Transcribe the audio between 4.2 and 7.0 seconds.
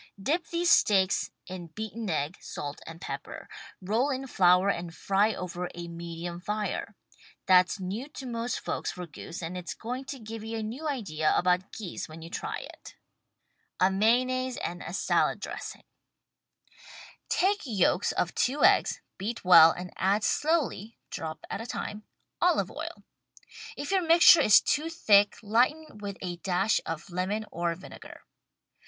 flour and fry over a medium fire.